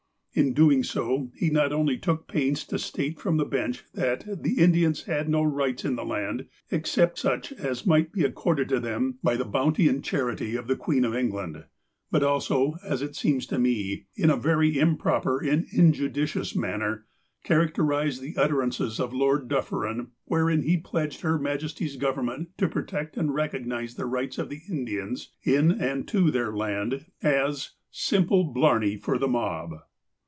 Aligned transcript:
In 0.33 0.53
doing 0.53 0.81
so, 0.81 1.29
he 1.35 1.49
not 1.49 1.73
only 1.73 1.97
took 1.97 2.25
pains 2.29 2.63
to 2.67 2.79
state 2.79 3.19
from 3.19 3.35
the 3.35 3.43
bench 3.43 3.83
that 3.93 4.23
"the 4.43 4.59
Indians 4.59 5.03
had 5.03 5.27
no 5.27 5.43
rights 5.43 5.83
in 5.83 5.97
the 5.97 6.05
land 6.05 6.47
except 6.71 7.19
such 7.19 7.51
as 7.51 7.85
might 7.85 8.13
be 8.13 8.23
accorded 8.23 8.69
to 8.69 8.79
them 8.79 9.19
by 9.21 9.35
the 9.35 9.43
bounty 9.43 9.89
and 9.89 10.01
charity 10.01 10.51
284 10.51 10.55
THE 10.93 10.97
APOSTLE 11.01 11.05
OF 11.05 11.11
ALASKA 11.11 11.29
of 11.33 11.33
the 11.33 11.35
Queen 11.35 11.49
of 11.49 11.53
England," 11.53 11.65
but 12.11 12.23
also, 12.23 12.75
as 12.81 13.01
it 13.01 13.13
seems 13.17 13.45
to 13.47 13.59
me, 13.59 14.05
in 14.15 14.29
a 14.29 14.37
very 14.37 14.79
improper 14.79 15.43
and 15.43 15.65
injudicious 15.69 16.55
manner, 16.55 17.05
characterized 17.43 18.21
the 18.21 18.37
utterances 18.37 19.01
of 19.01 19.13
Lord 19.13 19.49
Duffer 19.49 19.85
in, 19.85 20.11
wherein 20.23 20.61
he 20.61 20.77
pledged 20.77 21.19
Her 21.21 21.37
Majesty's 21.39 21.97
Government 21.97 22.51
to 22.57 22.69
protect 22.69 23.17
and 23.17 23.33
recognize 23.33 23.95
the 23.95 24.05
rights 24.05 24.37
of 24.37 24.47
the 24.47 24.61
Indians 24.69 25.33
in 25.43 25.71
and 25.71 26.07
to 26.07 26.31
their 26.31 26.55
land, 26.55 27.07
as 27.21 27.71
''simply 27.91 28.45
blarney 28.49 28.95
for 28.95 29.17
the 29.17 29.27
mob." 29.27 29.71